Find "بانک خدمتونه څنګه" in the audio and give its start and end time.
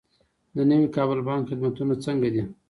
1.27-2.27